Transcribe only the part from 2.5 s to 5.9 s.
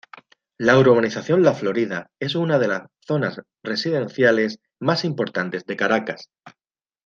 de las zonas residenciales más importantes de